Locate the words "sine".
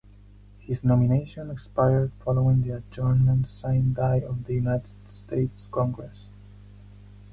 3.47-3.93